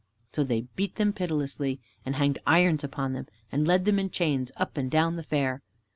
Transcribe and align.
So 0.31 0.43
they 0.43 0.61
beat 0.75 0.95
them 0.95 1.13
pitilessly, 1.13 1.79
and 2.07 2.15
hanged 2.15 2.39
irons 2.47 2.83
upon 2.83 3.13
them, 3.13 3.27
and 3.51 3.67
led 3.67 3.85
them 3.85 3.99
in 3.99 4.09
chains 4.09 4.51
up 4.57 4.75
and 4.75 4.89
down 4.89 5.15
the 5.15 5.21
fair. 5.21 5.61